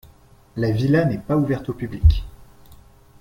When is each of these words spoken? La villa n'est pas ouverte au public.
La 0.57 0.71
villa 0.71 1.05
n'est 1.05 1.19
pas 1.19 1.37
ouverte 1.37 1.69
au 1.69 1.75
public. 1.75 2.23